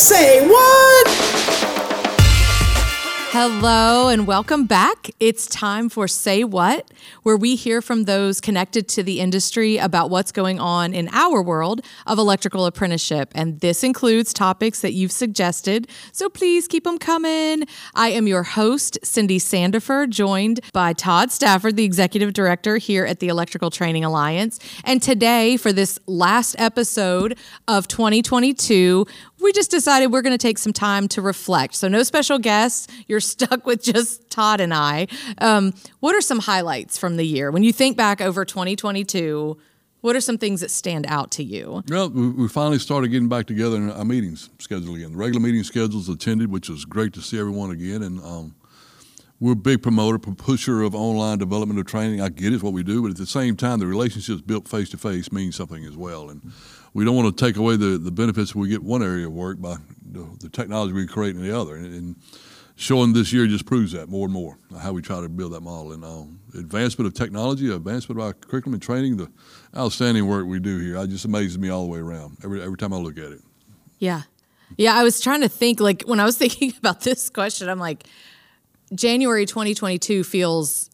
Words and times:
Say 0.00 0.48
what? 0.48 1.40
Hello 3.32 4.08
and 4.08 4.26
welcome 4.26 4.66
back. 4.66 5.08
It's 5.20 5.46
time 5.46 5.88
for 5.88 6.08
Say 6.08 6.42
Watt, 6.42 6.90
where 7.22 7.36
we 7.36 7.54
hear 7.54 7.80
from 7.80 8.02
those 8.02 8.40
connected 8.40 8.88
to 8.88 9.04
the 9.04 9.20
industry 9.20 9.76
about 9.76 10.10
what's 10.10 10.32
going 10.32 10.58
on 10.58 10.92
in 10.94 11.08
our 11.12 11.40
world 11.40 11.80
of 12.08 12.18
electrical 12.18 12.66
apprenticeship. 12.66 13.30
And 13.36 13.60
this 13.60 13.84
includes 13.84 14.32
topics 14.32 14.80
that 14.80 14.94
you've 14.94 15.12
suggested, 15.12 15.86
so 16.10 16.28
please 16.28 16.66
keep 16.66 16.82
them 16.82 16.98
coming. 16.98 17.66
I 17.94 18.08
am 18.08 18.26
your 18.26 18.42
host, 18.42 18.98
Cindy 19.04 19.38
Sandifer, 19.38 20.10
joined 20.10 20.58
by 20.72 20.92
Todd 20.92 21.30
Stafford, 21.30 21.76
the 21.76 21.84
executive 21.84 22.32
director 22.32 22.78
here 22.78 23.06
at 23.06 23.20
the 23.20 23.28
Electrical 23.28 23.70
Training 23.70 24.04
Alliance. 24.04 24.58
And 24.82 25.00
today, 25.00 25.56
for 25.56 25.72
this 25.72 26.00
last 26.08 26.56
episode 26.58 27.38
of 27.68 27.86
2022, 27.86 29.06
we 29.40 29.52
just 29.52 29.70
decided 29.70 30.12
we're 30.12 30.22
going 30.22 30.36
to 30.36 30.38
take 30.38 30.58
some 30.58 30.72
time 30.72 31.08
to 31.08 31.22
reflect. 31.22 31.74
So, 31.74 31.88
no 31.88 32.02
special 32.02 32.38
guests. 32.38 32.86
You're 33.06 33.20
stuck 33.20 33.66
with 33.66 33.82
just 33.82 34.30
Todd 34.30 34.60
and 34.60 34.74
I. 34.74 35.06
Um, 35.38 35.74
what 36.00 36.14
are 36.14 36.20
some 36.20 36.40
highlights 36.40 36.98
from 36.98 37.16
the 37.16 37.24
year? 37.24 37.50
When 37.50 37.62
you 37.62 37.72
think 37.72 37.96
back 37.96 38.20
over 38.20 38.44
2022, 38.44 39.58
what 40.00 40.16
are 40.16 40.20
some 40.20 40.38
things 40.38 40.60
that 40.62 40.70
stand 40.70 41.06
out 41.08 41.30
to 41.32 41.44
you? 41.44 41.82
Well, 41.88 42.08
we 42.10 42.48
finally 42.48 42.78
started 42.78 43.08
getting 43.08 43.28
back 43.28 43.46
together 43.46 43.76
in 43.76 43.90
our 43.90 44.04
meetings 44.04 44.48
scheduled 44.58 44.96
again. 44.96 45.12
The 45.12 45.18
regular 45.18 45.40
meeting 45.40 45.62
schedules 45.62 46.08
attended, 46.08 46.50
which 46.50 46.68
was 46.68 46.84
great 46.84 47.12
to 47.14 47.20
see 47.20 47.38
everyone 47.38 47.70
again. 47.70 48.02
And 48.02 48.20
um, 48.20 48.54
we're 49.40 49.52
a 49.52 49.56
big 49.56 49.82
promoter, 49.82 50.18
pusher 50.18 50.82
of 50.82 50.94
online 50.94 51.38
development 51.38 51.80
of 51.80 51.86
training. 51.86 52.20
I 52.20 52.28
get 52.28 52.52
it's 52.52 52.62
what 52.62 52.74
we 52.74 52.82
do, 52.82 53.02
but 53.02 53.10
at 53.10 53.16
the 53.16 53.26
same 53.26 53.56
time, 53.56 53.78
the 53.78 53.86
relationships 53.86 54.42
built 54.42 54.68
face 54.68 54.90
to 54.90 54.98
face 54.98 55.32
mean 55.32 55.50
something 55.50 55.84
as 55.84 55.96
well. 55.96 56.28
And 56.28 56.52
we 56.92 57.04
don't 57.04 57.16
want 57.16 57.36
to 57.36 57.44
take 57.44 57.56
away 57.56 57.76
the, 57.76 57.96
the 57.96 58.10
benefits 58.10 58.54
we 58.54 58.68
get 58.68 58.82
one 58.82 59.02
area 59.02 59.26
of 59.26 59.32
work 59.32 59.60
by 59.60 59.76
the, 60.12 60.28
the 60.40 60.50
technology 60.50 60.92
we 60.92 61.06
create 61.06 61.34
in 61.34 61.42
the 61.42 61.58
other. 61.58 61.74
And, 61.76 61.86
and, 61.86 62.16
showing 62.80 63.12
this 63.12 63.30
year 63.30 63.46
just 63.46 63.66
proves 63.66 63.92
that 63.92 64.08
more 64.08 64.24
and 64.24 64.32
more 64.32 64.58
how 64.80 64.90
we 64.90 65.02
try 65.02 65.20
to 65.20 65.28
build 65.28 65.52
that 65.52 65.60
model. 65.60 65.92
And 65.92 66.02
um, 66.02 66.40
advancement 66.54 67.06
of 67.06 67.12
technology, 67.12 67.70
advancement 67.70 68.18
of 68.18 68.26
our 68.26 68.32
curriculum 68.32 68.72
and 68.72 68.82
training, 68.82 69.18
the 69.18 69.30
outstanding 69.76 70.26
work 70.26 70.46
we 70.46 70.60
do 70.60 70.78
here, 70.78 70.96
it 70.96 71.08
just 71.08 71.26
amazes 71.26 71.58
me 71.58 71.68
all 71.68 71.84
the 71.84 71.90
way 71.90 71.98
around 71.98 72.38
every 72.42 72.62
every 72.62 72.78
time 72.78 72.94
I 72.94 72.96
look 72.96 73.18
at 73.18 73.32
it. 73.32 73.42
Yeah, 73.98 74.22
yeah. 74.78 74.94
I 74.94 75.02
was 75.02 75.20
trying 75.20 75.42
to 75.42 75.48
think 75.48 75.78
like 75.78 76.04
when 76.06 76.20
I 76.20 76.24
was 76.24 76.38
thinking 76.42 76.72
about 76.78 77.02
this 77.02 77.28
question, 77.28 77.68
I'm 77.68 77.78
like, 77.78 78.04
January 78.94 79.46
2022 79.46 80.24
feels 80.24 80.90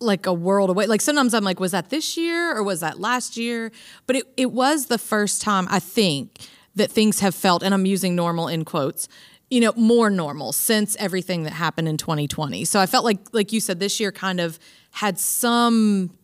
like 0.00 0.26
a 0.26 0.32
world 0.32 0.70
away. 0.70 0.86
Like 0.86 1.00
sometimes 1.00 1.34
I'm 1.34 1.44
like, 1.44 1.60
was 1.60 1.72
that 1.72 1.90
this 1.90 2.16
year 2.16 2.56
or 2.56 2.62
was 2.62 2.80
that 2.80 3.00
last 3.00 3.36
year? 3.36 3.72
But 4.06 4.16
it, 4.16 4.24
it 4.36 4.52
was 4.52 4.86
the 4.86 4.98
first 4.98 5.42
time 5.42 5.66
I 5.70 5.80
think 5.80 6.38
that 6.74 6.90
things 6.90 7.20
have 7.20 7.34
felt, 7.34 7.62
and 7.62 7.74
I'm 7.74 7.86
using 7.86 8.14
normal 8.14 8.48
in 8.48 8.64
quotes, 8.64 9.08
you 9.50 9.60
know, 9.60 9.72
more 9.76 10.10
normal 10.10 10.52
since 10.52 10.96
everything 10.96 11.42
that 11.44 11.52
happened 11.52 11.88
in 11.88 11.96
2020. 11.96 12.64
So 12.64 12.78
I 12.78 12.86
felt 12.86 13.04
like, 13.04 13.18
like 13.32 13.52
you 13.52 13.60
said, 13.60 13.80
this 13.80 13.98
year 13.98 14.12
kind 14.12 14.40
of 14.40 14.58
had 14.92 15.18
some 15.18 16.16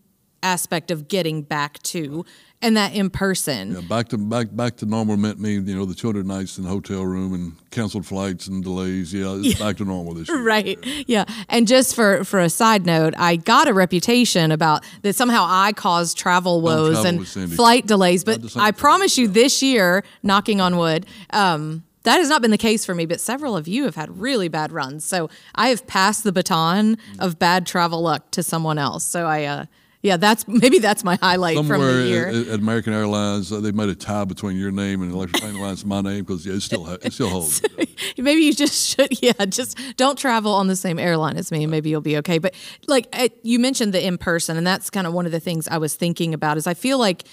aspect 0.43 0.91
of 0.91 1.09
getting 1.09 1.43
back 1.43 1.83
to 1.83 2.25
and 2.65 2.79
that 2.79 2.95
in 2.95 3.11
person. 3.11 3.75
Yeah, 3.75 3.81
back 3.83 4.09
to 4.09 4.19
back 4.19 4.49
back 4.51 4.77
to 4.77 4.87
normal 4.87 5.17
meant 5.17 5.39
me, 5.39 5.53
you 5.53 5.77
know, 5.77 5.85
the 5.85 5.95
200 5.95 6.27
nights 6.27 6.57
in 6.57 6.65
the 6.65 6.71
hotel 6.71 7.05
room 7.05 7.35
and 7.35 7.71
canceled 7.71 8.07
flights 8.07 8.47
and 8.47 8.65
delays. 8.65 9.13
Yeah, 9.13 9.37
it's 9.37 9.61
yeah. 9.61 9.67
back 9.67 9.77
to 9.77 9.85
normal 9.85 10.15
this 10.15 10.29
year. 10.31 10.43
Right. 10.43 10.79
Yeah. 11.07 11.27
And 11.51 11.69
just 11.69 11.95
for 11.95 12.25
for 12.25 12.41
a 12.41 12.49
side 12.49 12.87
note, 12.87 13.15
I 13.19 13.37
got 13.37 13.69
a 13.69 13.75
reputation 13.75 14.51
about 14.51 14.83
that 15.03 15.15
somehow 15.15 15.45
I 15.47 15.73
caused 15.73 16.17
travel 16.17 16.63
woes 16.63 17.05
and 17.05 17.29
flight 17.29 17.87
delays, 17.87 18.25
but 18.25 18.57
I 18.57 18.71
promise 18.71 19.19
you 19.19 19.29
this 19.29 19.63
year, 19.63 20.03
knocking 20.23 20.61
on 20.61 20.79
wood, 20.79 21.05
um, 21.31 21.85
that 22.05 22.17
has 22.17 22.29
not 22.29 22.43
been 22.43 22.51
the 22.51 22.59
case 22.59 22.85
for 22.85 22.95
me, 22.95 23.07
but 23.07 23.21
several 23.21 23.57
of 23.57 23.69
you 23.69 23.85
have 23.85 23.97
had 23.97 24.21
really 24.21 24.49
bad 24.49 24.73
runs. 24.73 25.05
So 25.05 25.31
I 25.55 25.69
have 25.69 25.87
passed 25.87 26.23
the 26.25 26.33
baton 26.33 26.99
of 27.19 27.39
bad 27.39 27.67
travel 27.67 28.03
luck 28.03 28.31
to 28.33 28.43
someone 28.43 28.79
else. 28.79 29.05
So 29.05 29.27
I 29.27 29.45
uh, 29.45 29.67
yeah, 30.05 30.19
that's 30.19 30.47
maybe 30.49 30.79
that's 30.81 31.03
my 31.03 31.17
highlight 31.17 31.57
Somewhere 31.57 31.79
from 31.79 31.87
the 31.87 32.07
year. 32.07 32.29
At, 32.29 32.35
at 32.35 32.61
American 32.61 32.93
Airlines, 32.93 33.51
uh, 33.51 33.61
they 33.61 33.73
made 33.73 33.89
a 33.89 33.95
tie 33.95 34.27
between 34.27 34.59
your 34.59 34.71
name 34.71 35.03
and 35.03 35.11
Electric 35.11 35.43
Alliance, 35.43 35.83
my 35.83 36.03
name, 36.03 36.25
because 36.25 36.45
yeah, 36.47 36.53
it 36.53 36.61
still 36.61 36.87
it 36.87 37.13
still 37.15 37.31
holds. 37.31 37.63
maybe 38.19 38.43
you 38.43 38.53
just 38.53 38.91
should, 38.91 39.23
yeah, 39.23 39.33
just 39.47 39.79
don't 39.97 40.19
travel 40.19 40.53
on 40.53 40.67
the 40.67 40.77
same 40.77 40.99
airline 40.99 41.39
as 41.39 41.51
me, 41.51 41.65
and 41.65 41.71
maybe 41.71 41.89
you'll 41.89 42.03
be 42.03 42.19
okay. 42.19 42.37
But 42.37 42.55
like 42.87 43.15
you 43.43 43.59
mentioned 43.59 43.95
the 43.95 44.07
in 44.07 44.19
person, 44.19 44.59
and 44.59 44.67
that's 44.67 44.91
kind 44.91 45.07
of 45.07 45.15
one 45.15 45.25
of 45.25 45.33
the 45.33 45.41
things 45.41 45.67
I 45.69 45.79
was 45.79 45.95
thinking 45.95 46.35
about. 46.35 46.59
Is 46.59 46.67
I 46.67 46.75
feel 46.75 46.99
like 46.99 47.25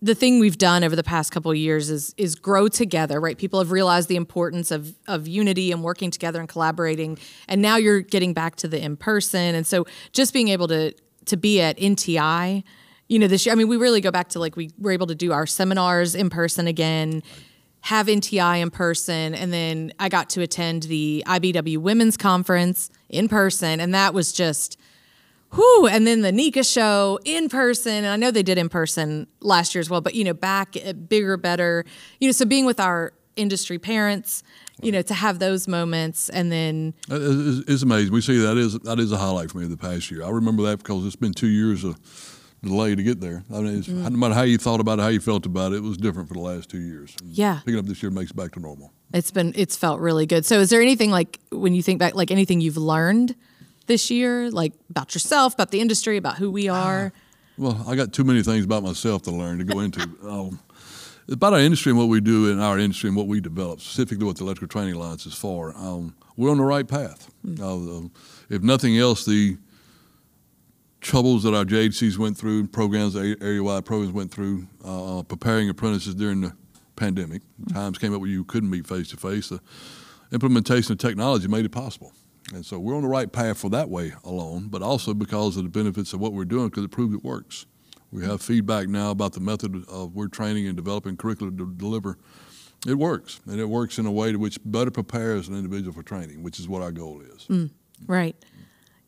the 0.00 0.14
thing 0.14 0.38
we've 0.38 0.58
done 0.58 0.84
over 0.84 0.94
the 0.94 1.02
past 1.02 1.32
couple 1.32 1.50
of 1.50 1.56
years 1.56 1.90
is 1.90 2.14
is 2.16 2.34
grow 2.34 2.68
together 2.68 3.18
right 3.20 3.38
people 3.38 3.58
have 3.58 3.70
realized 3.70 4.08
the 4.08 4.16
importance 4.16 4.70
of 4.70 4.94
of 5.06 5.26
unity 5.26 5.72
and 5.72 5.82
working 5.82 6.10
together 6.10 6.40
and 6.40 6.48
collaborating 6.48 7.16
and 7.48 7.62
now 7.62 7.76
you're 7.76 8.00
getting 8.00 8.34
back 8.34 8.54
to 8.56 8.68
the 8.68 8.78
in 8.78 8.98
person 8.98 9.54
and 9.54 9.66
so 9.66 9.86
just 10.12 10.34
being 10.34 10.48
able 10.48 10.68
to 10.68 10.92
to 11.26 11.36
be 11.36 11.60
at 11.60 11.78
NTI, 11.78 12.62
you 13.08 13.18
know, 13.18 13.26
this 13.26 13.46
year. 13.46 13.52
I 13.52 13.56
mean, 13.56 13.68
we 13.68 13.76
really 13.76 14.00
go 14.00 14.10
back 14.10 14.28
to 14.30 14.38
like 14.38 14.56
we 14.56 14.70
were 14.78 14.92
able 14.92 15.06
to 15.08 15.14
do 15.14 15.32
our 15.32 15.46
seminars 15.46 16.14
in 16.14 16.30
person 16.30 16.66
again, 16.66 17.22
have 17.82 18.06
NTI 18.06 18.60
in 18.60 18.70
person, 18.70 19.34
and 19.34 19.52
then 19.52 19.92
I 19.98 20.08
got 20.08 20.30
to 20.30 20.42
attend 20.42 20.84
the 20.84 21.22
IBEW 21.26 21.78
Women's 21.78 22.16
Conference 22.16 22.90
in 23.08 23.28
person, 23.28 23.80
and 23.80 23.94
that 23.94 24.14
was 24.14 24.32
just. 24.32 24.78
Whew, 25.52 25.86
and 25.86 26.04
then 26.04 26.22
the 26.22 26.32
NECA 26.32 26.68
show 26.68 27.20
in 27.24 27.48
person. 27.48 27.98
And 27.98 28.08
I 28.08 28.16
know 28.16 28.32
they 28.32 28.42
did 28.42 28.58
in 28.58 28.68
person 28.68 29.28
last 29.38 29.72
year 29.72 29.78
as 29.78 29.88
well, 29.88 30.00
but 30.00 30.16
you 30.16 30.24
know, 30.24 30.34
back 30.34 30.74
bigger, 31.08 31.36
better. 31.36 31.84
You 32.18 32.26
know, 32.26 32.32
so 32.32 32.44
being 32.44 32.66
with 32.66 32.80
our 32.80 33.12
industry 33.36 33.78
parents, 33.78 34.42
you 34.82 34.92
know, 34.92 35.02
to 35.02 35.14
have 35.14 35.38
those 35.38 35.68
moments 35.68 36.28
and 36.28 36.50
then 36.50 36.94
it's, 37.08 37.82
amazing. 37.82 38.12
We 38.12 38.20
see 38.20 38.38
that 38.38 38.56
is 38.56 38.78
that 38.80 38.98
is 38.98 39.12
a 39.12 39.16
highlight 39.16 39.50
for 39.50 39.58
me 39.58 39.64
of 39.64 39.70
the 39.70 39.76
past 39.76 40.10
year. 40.10 40.24
I 40.24 40.30
remember 40.30 40.62
that 40.64 40.78
because 40.78 41.06
it's 41.06 41.16
been 41.16 41.32
two 41.32 41.48
years 41.48 41.84
of 41.84 41.98
delay 42.62 42.94
to 42.94 43.02
get 43.02 43.20
there. 43.20 43.44
I 43.52 43.60
mean, 43.60 43.82
mm. 43.82 44.10
no 44.10 44.10
matter 44.10 44.34
how 44.34 44.42
you 44.42 44.58
thought 44.58 44.80
about 44.80 44.98
it, 44.98 45.02
how 45.02 45.08
you 45.08 45.20
felt 45.20 45.46
about 45.46 45.72
it, 45.72 45.76
it 45.76 45.82
was 45.82 45.96
different 45.96 46.28
for 46.28 46.34
the 46.34 46.40
last 46.40 46.70
two 46.70 46.80
years. 46.80 47.14
And 47.20 47.30
yeah, 47.30 47.60
picking 47.64 47.78
up 47.78 47.86
this 47.86 48.02
year 48.02 48.10
makes 48.10 48.30
it 48.30 48.36
back 48.36 48.52
to 48.52 48.60
normal. 48.60 48.92
It's 49.12 49.30
been 49.30 49.52
it's 49.54 49.76
felt 49.76 50.00
really 50.00 50.26
good. 50.26 50.44
So, 50.44 50.58
is 50.60 50.70
there 50.70 50.82
anything 50.82 51.10
like 51.10 51.38
when 51.50 51.74
you 51.74 51.82
think 51.82 51.98
back, 51.98 52.14
like 52.14 52.30
anything 52.30 52.60
you've 52.60 52.76
learned 52.76 53.36
this 53.86 54.10
year, 54.10 54.50
like 54.50 54.72
about 54.90 55.14
yourself, 55.14 55.54
about 55.54 55.70
the 55.70 55.80
industry, 55.80 56.16
about 56.16 56.36
who 56.36 56.50
we 56.50 56.68
are? 56.68 57.12
well, 57.56 57.84
I 57.86 57.94
got 57.94 58.12
too 58.12 58.24
many 58.24 58.42
things 58.42 58.64
about 58.64 58.82
myself 58.82 59.22
to 59.22 59.30
learn 59.30 59.58
to 59.58 59.64
go 59.64 59.80
into. 59.80 60.00
um, 60.28 60.60
about 61.28 61.52
our 61.52 61.58
industry 61.58 61.90
and 61.90 61.98
what 61.98 62.08
we 62.08 62.20
do 62.20 62.50
in 62.50 62.60
our 62.60 62.78
industry 62.78 63.08
and 63.08 63.16
what 63.16 63.26
we 63.26 63.40
develop, 63.40 63.80
specifically 63.80 64.26
what 64.26 64.36
the 64.36 64.44
Electrical 64.44 64.68
Training 64.68 64.94
Alliance 64.94 65.26
is 65.26 65.34
for, 65.34 65.74
um, 65.76 66.14
we're 66.36 66.50
on 66.50 66.58
the 66.58 66.64
right 66.64 66.86
path. 66.86 67.30
Mm-hmm. 67.46 68.06
Uh, 68.06 68.08
if 68.54 68.62
nothing 68.62 68.98
else, 68.98 69.24
the 69.24 69.56
troubles 71.00 71.42
that 71.42 71.54
our 71.54 71.64
JHCs 71.64 72.18
went 72.18 72.36
through, 72.36 72.66
programs, 72.68 73.16
area-wide 73.16 73.84
programs 73.84 74.12
went 74.12 74.30
through, 74.30 74.66
uh, 74.84 75.22
preparing 75.22 75.68
apprentices 75.68 76.14
during 76.14 76.40
the 76.40 76.52
pandemic, 76.96 77.42
mm-hmm. 77.42 77.74
times 77.74 77.98
came 77.98 78.14
up 78.14 78.20
where 78.20 78.30
you 78.30 78.44
couldn't 78.44 78.70
meet 78.70 78.86
face-to-face, 78.86 79.48
the 79.48 79.60
implementation 80.32 80.92
of 80.92 80.98
technology 80.98 81.48
made 81.48 81.64
it 81.64 81.72
possible. 81.72 82.12
And 82.52 82.64
so 82.64 82.78
we're 82.78 82.96
on 82.96 83.02
the 83.02 83.08
right 83.08 83.30
path 83.30 83.58
for 83.58 83.70
that 83.70 83.88
way 83.88 84.12
alone, 84.24 84.68
but 84.68 84.82
also 84.82 85.14
because 85.14 85.56
of 85.56 85.64
the 85.64 85.70
benefits 85.70 86.12
of 86.12 86.20
what 86.20 86.32
we're 86.32 86.44
doing 86.44 86.68
because 86.68 86.84
it 86.84 86.90
proved 86.90 87.14
it 87.14 87.24
works. 87.24 87.66
We 88.14 88.24
have 88.26 88.40
feedback 88.40 88.86
now 88.86 89.10
about 89.10 89.32
the 89.32 89.40
method 89.40 89.84
of 89.88 90.14
we're 90.14 90.28
training 90.28 90.68
and 90.68 90.76
developing 90.76 91.16
curriculum 91.16 91.58
to 91.58 91.66
deliver. 91.72 92.16
It 92.86 92.94
works, 92.94 93.40
and 93.46 93.58
it 93.58 93.68
works 93.68 93.98
in 93.98 94.06
a 94.06 94.12
way 94.12 94.30
to 94.30 94.38
which 94.38 94.58
better 94.64 94.92
prepares 94.92 95.48
an 95.48 95.56
individual 95.56 95.92
for 95.92 96.04
training, 96.04 96.44
which 96.44 96.60
is 96.60 96.68
what 96.68 96.80
our 96.80 96.92
goal 96.92 97.20
is. 97.22 97.46
Mm, 97.48 97.70
right. 98.06 98.36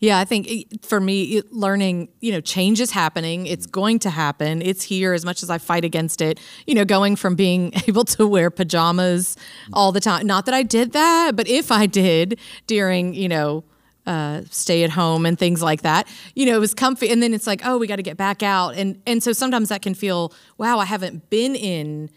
Yeah, 0.00 0.19
I 0.19 0.25
think 0.25 0.50
eh, 0.50 0.62
for 0.83 1.00
me, 1.00 1.41
learning, 1.53 2.09
you 2.21 2.33
know, 2.33 2.41
change 2.41 2.81
is 2.81 2.91
happening. 2.91 3.47
It's 3.47 3.69
mm. 3.69 3.71
going 3.71 4.00
to 4.00 4.11
happen. 4.11 4.61
It's 4.61 4.83
here 4.83 5.12
as 5.12 5.25
much 5.25 5.44
as 5.44 5.50
I 5.50 5.59
fight 5.59 5.84
against 5.84 6.21
it. 6.21 6.41
You 6.67 6.75
know, 6.75 6.84
going 6.84 7.15
from 7.15 7.37
being 7.37 7.73
able 7.87 8.05
to 8.06 8.27
wear 8.27 8.50
pajamas 8.50 9.37
mm. 9.37 9.70
all 9.73 9.93
the 9.93 10.00
time. 10.00 10.26
Not 10.26 10.47
that 10.47 10.55
I 10.55 10.64
did 10.64 10.93
that, 10.93 11.37
but 11.37 11.47
if 11.47 11.70
I 11.70 11.87
did 11.87 12.41
during, 12.67 13.14
you 13.14 13.29
know, 13.29 13.62
uh, 14.06 14.43
stay 14.50 14.85
at 14.85 14.91
home 14.91 15.26
and 15.26 15.38
things 15.38 15.62
like 15.62 15.82
that. 15.82 16.06
You 16.35 16.47
know, 16.47 16.56
it 16.56 16.61
was 16.61 16.75
comfy, 16.75 17.11
and 17.11 17.23
then 17.23 17.35
it's 17.35 17.47
like, 17.47 17.62
oh, 17.64 17.79
we 17.79 17.87
got 17.87 17.97
to 17.97 18.03
get 18.03 18.17
back 18.17 18.43
out, 18.43 18.70
and 18.76 19.00
and 19.06 19.23
so 19.23 19.32
sometimes 19.32 19.69
that 19.69 19.82
can 19.82 19.94
feel, 19.94 20.32
wow, 20.58 20.79
I 20.79 20.85
haven't 20.85 21.31
been 21.31 21.55
in 21.55 22.11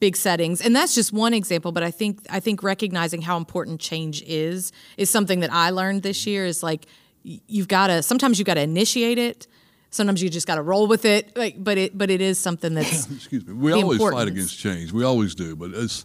big 0.00 0.16
settings, 0.16 0.60
and 0.60 0.74
that's 0.74 0.94
just 0.94 1.12
one 1.12 1.34
example. 1.34 1.72
But 1.72 1.82
I 1.82 1.90
think 1.90 2.20
I 2.30 2.40
think 2.40 2.62
recognizing 2.62 3.22
how 3.22 3.36
important 3.36 3.80
change 3.80 4.22
is 4.22 4.72
is 4.96 5.10
something 5.10 5.40
that 5.40 5.52
I 5.52 5.70
learned 5.70 6.02
this 6.02 6.26
year. 6.26 6.46
Is 6.46 6.62
like 6.62 6.86
you've 7.22 7.68
got 7.68 7.88
to 7.88 8.02
sometimes 8.02 8.38
you've 8.38 8.46
got 8.46 8.54
to 8.54 8.62
initiate 8.62 9.18
it. 9.18 9.46
Sometimes 9.90 10.20
you 10.20 10.28
just 10.28 10.46
got 10.46 10.56
to 10.56 10.62
roll 10.62 10.88
with 10.88 11.04
it, 11.04 11.36
like, 11.36 11.62
but 11.62 11.78
it 11.78 11.96
but 11.96 12.10
it 12.10 12.20
is 12.20 12.38
something 12.38 12.74
that's 12.74 13.10
excuse 13.16 13.46
me. 13.46 13.54
We 13.54 13.72
always 13.72 13.96
importance. 13.96 14.20
fight 14.20 14.28
against 14.28 14.58
change. 14.58 14.92
We 14.92 15.04
always 15.04 15.34
do, 15.34 15.56
but 15.56 15.70
it's 15.72 16.04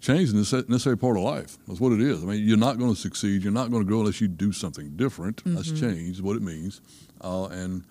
change 0.00 0.32
is 0.32 0.52
a 0.52 0.62
necessary 0.68 0.96
part 0.96 1.16
of 1.16 1.22
life. 1.22 1.58
That's 1.66 1.80
what 1.80 1.92
it 1.92 2.00
is. 2.00 2.22
I 2.22 2.26
mean, 2.26 2.46
you're 2.46 2.56
not 2.56 2.78
going 2.78 2.94
to 2.94 3.00
succeed. 3.00 3.42
You're 3.42 3.52
not 3.52 3.70
going 3.70 3.82
to 3.82 3.88
grow 3.88 4.00
unless 4.00 4.20
you 4.20 4.28
do 4.28 4.52
something 4.52 4.96
different. 4.96 5.36
Mm-hmm. 5.44 5.54
That's 5.54 5.72
change, 5.72 6.20
what 6.20 6.36
it 6.36 6.42
means. 6.42 6.80
Uh, 7.20 7.46
and 7.46 7.84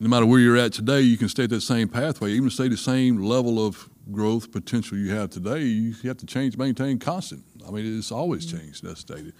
no 0.00 0.08
matter 0.08 0.26
where 0.26 0.40
you're 0.40 0.56
at 0.56 0.72
today, 0.72 1.00
you 1.00 1.16
can 1.16 1.28
stay 1.28 1.44
at 1.44 1.50
that 1.50 1.60
same 1.60 1.88
pathway, 1.88 2.32
even 2.32 2.50
stay 2.50 2.68
the 2.68 2.76
same 2.76 3.18
level 3.22 3.64
of 3.64 3.88
growth 4.10 4.50
potential 4.50 4.98
you 4.98 5.12
have 5.12 5.30
today, 5.30 5.60
you 5.60 5.94
have 6.02 6.16
to 6.18 6.26
change, 6.26 6.56
maintain 6.58 6.98
constant. 6.98 7.44
I 7.66 7.70
mean, 7.70 7.98
it's 7.98 8.10
always 8.12 8.44
Mm-hmm. 8.46 8.58
changed, 8.58 8.82
that's 8.84 9.00
stated. 9.00 9.32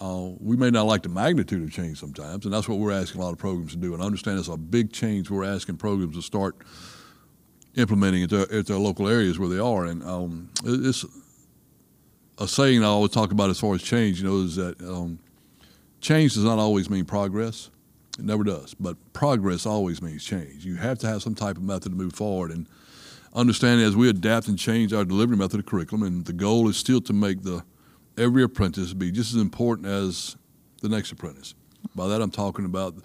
Uh, 0.00 0.28
we 0.38 0.56
may 0.56 0.70
not 0.70 0.86
like 0.86 1.02
the 1.02 1.08
magnitude 1.08 1.60
of 1.64 1.72
change 1.72 1.98
sometimes, 1.98 2.44
and 2.44 2.54
that's 2.54 2.68
what 2.68 2.78
we're 2.78 2.92
asking 2.92 3.20
a 3.20 3.24
lot 3.24 3.32
of 3.32 3.38
programs 3.38 3.72
to 3.72 3.78
do. 3.78 3.94
And 3.94 4.02
I 4.02 4.06
understand 4.06 4.38
it's 4.38 4.46
a 4.46 4.56
big 4.56 4.92
change 4.92 5.28
we're 5.28 5.42
asking 5.44 5.78
programs 5.78 6.14
to 6.14 6.22
start 6.22 6.54
implementing 7.78 8.24
at 8.24 8.30
their, 8.30 8.52
at 8.52 8.66
their 8.66 8.76
local 8.76 9.08
areas 9.08 9.38
where 9.38 9.48
they 9.48 9.58
are. 9.58 9.84
And 9.86 10.02
um, 10.04 10.50
it's 10.64 11.04
a 12.38 12.48
saying 12.48 12.82
I 12.82 12.86
always 12.86 13.12
talk 13.12 13.32
about 13.32 13.50
as 13.50 13.60
far 13.60 13.74
as 13.74 13.82
change, 13.82 14.20
you 14.20 14.28
know, 14.28 14.38
is 14.38 14.56
that 14.56 14.80
um, 14.82 15.18
change 16.00 16.34
does 16.34 16.44
not 16.44 16.58
always 16.58 16.90
mean 16.90 17.04
progress. 17.04 17.70
It 18.18 18.24
never 18.24 18.44
does. 18.44 18.74
But 18.74 18.96
progress 19.12 19.64
always 19.64 20.02
means 20.02 20.24
change. 20.24 20.64
You 20.64 20.76
have 20.76 20.98
to 20.98 21.06
have 21.06 21.22
some 21.22 21.34
type 21.34 21.56
of 21.56 21.62
method 21.62 21.90
to 21.90 21.96
move 21.96 22.14
forward. 22.14 22.50
And 22.50 22.66
understanding 23.34 23.86
as 23.86 23.94
we 23.94 24.08
adapt 24.08 24.48
and 24.48 24.58
change 24.58 24.92
our 24.92 25.04
delivery 25.04 25.36
method 25.36 25.60
of 25.60 25.66
curriculum, 25.66 26.02
and 26.06 26.24
the 26.24 26.32
goal 26.32 26.68
is 26.68 26.76
still 26.76 27.00
to 27.02 27.12
make 27.12 27.42
the 27.42 27.62
every 28.16 28.42
apprentice 28.42 28.92
be 28.94 29.12
just 29.12 29.34
as 29.34 29.40
important 29.40 29.86
as 29.86 30.36
the 30.82 30.88
next 30.88 31.12
apprentice. 31.12 31.54
By 31.94 32.08
that, 32.08 32.20
I'm 32.20 32.32
talking 32.32 32.64
about 32.64 32.96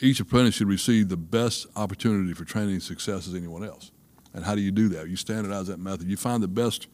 each 0.00 0.20
apprentice 0.20 0.54
should 0.54 0.68
receive 0.68 1.08
the 1.08 1.16
best 1.16 1.66
opportunity 1.76 2.32
for 2.32 2.44
training 2.44 2.80
success 2.80 3.26
as 3.26 3.34
anyone 3.34 3.64
else. 3.64 3.90
And 4.34 4.44
how 4.44 4.54
do 4.54 4.60
you 4.60 4.70
do 4.70 4.88
that? 4.90 5.08
You 5.08 5.16
standardize 5.16 5.66
that 5.66 5.78
method. 5.78 6.08
You 6.08 6.16
find 6.16 6.42
the 6.42 6.48
best 6.48 6.86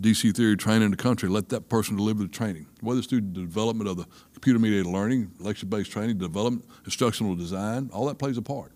DC 0.00 0.34
theory 0.36 0.56
training 0.56 0.84
in 0.84 0.90
the 0.92 0.96
country. 0.96 1.28
Let 1.28 1.48
that 1.48 1.68
person 1.68 1.96
deliver 1.96 2.22
the 2.22 2.28
training, 2.28 2.66
whether 2.80 2.98
it's 2.98 3.08
through 3.08 3.22
the 3.22 3.40
development 3.40 3.90
of 3.90 3.96
the 3.96 4.06
computer 4.32 4.58
mediated 4.58 4.86
learning, 4.86 5.32
lecture 5.40 5.66
based 5.66 5.90
training, 5.90 6.18
development, 6.18 6.64
instructional 6.84 7.34
design. 7.34 7.90
All 7.92 8.06
that 8.06 8.18
plays 8.18 8.36
a 8.36 8.42
part. 8.42 8.72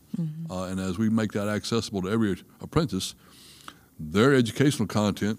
Uh, 0.50 0.64
and 0.64 0.80
as 0.80 0.98
we 0.98 1.08
make 1.08 1.32
that 1.32 1.48
accessible 1.48 2.02
to 2.02 2.08
every 2.08 2.42
apprentice, 2.60 3.14
their 3.98 4.34
educational 4.34 4.86
content, 4.88 5.38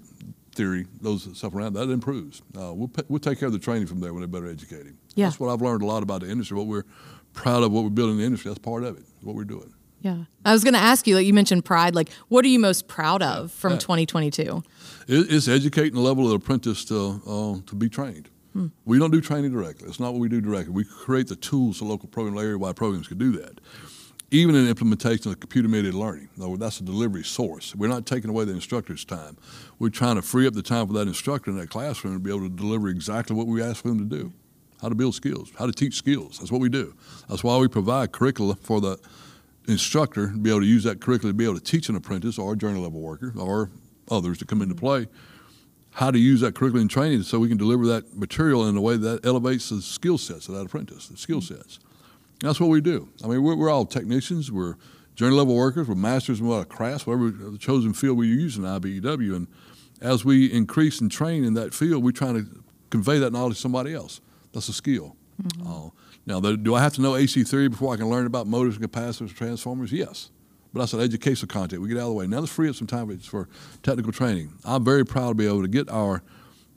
theory, 0.55 0.85
those 1.01 1.35
stuff 1.37 1.53
around 1.53 1.73
that 1.73 1.89
improves. 1.89 2.41
Uh, 2.57 2.73
we'll, 2.73 2.91
we'll 3.09 3.19
take 3.19 3.39
care 3.39 3.47
of 3.47 3.53
the 3.53 3.59
training 3.59 3.87
from 3.87 3.99
there 3.99 4.13
when 4.13 4.21
they're 4.21 4.27
better 4.27 4.49
educated. 4.49 4.95
Yeah. 5.15 5.25
That's 5.25 5.39
what 5.39 5.49
I've 5.51 5.61
learned 5.61 5.81
a 5.81 5.85
lot 5.85 6.03
about 6.03 6.21
the 6.21 6.29
industry. 6.29 6.57
What 6.57 6.67
we're 6.67 6.85
proud 7.33 7.63
of, 7.63 7.71
what 7.71 7.83
we're 7.83 7.89
building 7.89 8.15
in 8.15 8.19
the 8.19 8.25
industry. 8.25 8.49
That's 8.49 8.59
part 8.59 8.83
of 8.83 8.97
it. 8.97 9.03
What 9.21 9.35
we're 9.35 9.43
doing. 9.43 9.73
Yeah. 10.03 10.25
I 10.43 10.51
was 10.51 10.65
going 10.65 10.73
to 10.73 10.81
ask 10.81 11.07
you, 11.07 11.15
like 11.15 11.25
you 11.25 11.33
mentioned 11.33 11.63
pride, 11.63 11.95
like 11.95 12.11
what 12.27 12.43
are 12.43 12.49
you 12.49 12.59
most 12.59 12.89
proud 12.89 13.23
of 13.23 13.51
from 13.53 13.77
2022? 13.79 14.61
It, 15.07 15.31
it's 15.31 15.47
educating 15.47 15.93
the 15.95 16.01
level 16.01 16.25
of 16.25 16.29
the 16.31 16.35
apprentice 16.35 16.83
to 16.85 17.21
uh, 17.25 17.55
to 17.65 17.75
be 17.75 17.89
trained. 17.89 18.29
We 18.85 18.99
don't 18.99 19.11
do 19.11 19.21
training 19.21 19.51
directly. 19.51 19.87
It's 19.87 19.99
not 19.99 20.11
what 20.13 20.19
we 20.19 20.29
do 20.29 20.41
directly. 20.41 20.73
We 20.73 20.83
create 20.83 21.27
the 21.27 21.35
tools 21.37 21.77
so 21.77 21.85
local 21.85 22.07
program 22.09 22.37
area-wide 22.37 22.75
programs 22.75 23.07
can 23.07 23.17
do 23.17 23.31
that. 23.31 23.59
Even 24.29 24.55
in 24.55 24.67
implementation 24.67 25.31
of 25.31 25.39
computer 25.39 25.67
mediated 25.67 25.95
learning, 25.95 26.29
though 26.37 26.55
that's 26.57 26.79
a 26.79 26.83
delivery 26.83 27.23
source. 27.23 27.73
We're 27.73 27.87
not 27.87 28.05
taking 28.05 28.29
away 28.29 28.45
the 28.45 28.53
instructor's 28.53 29.05
time. 29.05 29.37
We're 29.79 29.89
trying 29.89 30.17
to 30.17 30.21
free 30.21 30.45
up 30.45 30.53
the 30.53 30.61
time 30.61 30.87
for 30.87 30.93
that 30.93 31.07
instructor 31.07 31.49
in 31.49 31.57
that 31.57 31.69
classroom 31.69 32.15
to 32.15 32.19
be 32.19 32.29
able 32.29 32.41
to 32.41 32.49
deliver 32.49 32.89
exactly 32.89 33.35
what 33.35 33.47
we 33.47 33.63
ask 33.63 33.83
them 33.83 33.97
to 33.97 34.05
do. 34.05 34.33
How 34.81 34.89
to 34.89 34.95
build 34.95 35.15
skills, 35.15 35.51
how 35.57 35.65
to 35.65 35.71
teach 35.71 35.95
skills. 35.95 36.39
That's 36.39 36.51
what 36.51 36.59
we 36.61 36.67
do. 36.67 36.93
That's 37.29 37.43
why 37.43 37.57
we 37.57 37.67
provide 37.67 38.11
curricula 38.11 38.55
for 38.55 38.81
the 38.81 38.99
instructor 39.67 40.31
to 40.31 40.37
be 40.37 40.49
able 40.49 40.59
to 40.61 40.65
use 40.65 40.83
that 40.83 40.99
curriculum 40.99 41.33
to 41.33 41.37
be 41.37 41.45
able 41.45 41.55
to 41.55 41.63
teach 41.63 41.89
an 41.89 41.95
apprentice 41.95 42.37
or 42.37 42.53
a 42.53 42.57
journey 42.57 42.79
level 42.79 42.99
worker 42.99 43.33
or 43.37 43.69
others 44.09 44.37
to 44.37 44.45
come 44.45 44.61
into 44.61 44.75
play 44.75 45.07
how 45.93 46.09
to 46.09 46.17
use 46.17 46.41
that 46.41 46.55
curriculum 46.55 46.87
training 46.87 47.21
so 47.21 47.39
we 47.39 47.47
can 47.47 47.57
deliver 47.57 47.85
that 47.85 48.15
material 48.17 48.67
in 48.67 48.75
a 48.75 48.81
way 48.81 48.97
that 48.97 49.23
elevates 49.25 49.69
the 49.69 49.81
skill 49.81 50.17
sets 50.17 50.47
of 50.47 50.55
that 50.55 50.65
apprentice, 50.65 51.07
the 51.07 51.17
skill 51.17 51.41
sets. 51.41 51.79
And 52.41 52.49
that's 52.49 52.59
what 52.59 52.69
we 52.69 52.81
do. 52.81 53.09
I 53.23 53.27
mean, 53.27 53.43
we're, 53.43 53.55
we're 53.55 53.69
all 53.69 53.85
technicians, 53.85 54.51
we're 54.51 54.75
journey 55.15 55.35
level 55.35 55.55
workers, 55.55 55.87
we're 55.87 55.95
masters 55.95 56.39
in 56.39 56.47
what 56.47 56.61
a 56.61 56.65
crafts, 56.65 57.05
whatever 57.05 57.29
the 57.29 57.59
chosen 57.59 57.93
field 57.93 58.17
we 58.17 58.27
use 58.27 58.57
in 58.57 58.63
IBEW. 58.63 59.35
And 59.35 59.47
as 60.01 60.25
we 60.25 60.51
increase 60.51 60.99
and 60.99 61.11
train 61.11 61.43
in 61.43 61.53
that 61.53 61.73
field, 61.75 62.03
we're 62.03 62.11
trying 62.11 62.35
to 62.35 62.63
convey 62.89 63.19
that 63.19 63.31
knowledge 63.31 63.55
to 63.55 63.61
somebody 63.61 63.93
else. 63.93 64.19
That's 64.51 64.69
a 64.69 64.73
skill. 64.73 65.15
Uh, 65.65 65.89
now, 66.25 66.39
the, 66.39 66.55
do 66.57 66.75
I 66.75 66.81
have 66.81 66.93
to 66.93 67.01
know 67.01 67.15
AC 67.15 67.43
theory 67.43 67.67
before 67.67 67.93
I 67.93 67.97
can 67.97 68.09
learn 68.09 68.25
about 68.25 68.47
motors 68.47 68.77
and 68.77 68.89
capacitors 68.91 69.21
and 69.21 69.35
transformers? 69.35 69.91
Yes. 69.91 70.29
But 70.71 70.79
that's 70.81 70.93
an 70.93 71.01
educational 71.01 71.47
content. 71.49 71.81
We 71.81 71.87
get 71.89 71.97
out 71.97 72.03
of 72.03 72.07
the 72.09 72.13
way. 72.13 72.27
Now 72.27 72.39
let's 72.39 72.51
free 72.51 72.69
up 72.69 72.75
some 72.75 72.87
time 72.87 73.15
for 73.19 73.47
technical 73.83 74.11
training. 74.11 74.53
I'm 74.65 74.83
very 74.83 75.05
proud 75.05 75.29
to 75.29 75.35
be 75.35 75.45
able 75.45 75.61
to 75.61 75.67
get 75.67 75.89
our 75.89 76.23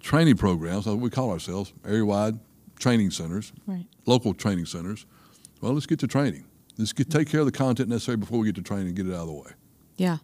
training 0.00 0.36
programs, 0.36 0.84
that's 0.84 0.94
what 0.94 1.00
we 1.00 1.10
call 1.10 1.30
ourselves, 1.30 1.72
area-wide 1.84 2.38
training 2.78 3.10
centers, 3.10 3.52
Right. 3.66 3.86
local 4.04 4.34
training 4.34 4.66
centers. 4.66 5.06
Well, 5.60 5.72
let's 5.72 5.86
get 5.86 5.98
to 6.00 6.06
training. 6.06 6.44
Let's 6.78 6.92
get, 6.92 7.10
take 7.10 7.28
care 7.28 7.40
of 7.40 7.46
the 7.46 7.52
content 7.52 7.88
necessary 7.88 8.16
before 8.18 8.38
we 8.38 8.46
get 8.46 8.54
to 8.56 8.62
training 8.62 8.88
and 8.88 8.96
get 8.96 9.06
it 9.06 9.14
out 9.14 9.22
of 9.22 9.26
the 9.28 9.32
way. 9.32 9.50
Yeah. 9.96 10.18